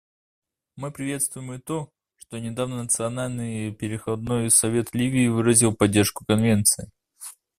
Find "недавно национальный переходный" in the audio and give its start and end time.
2.39-4.49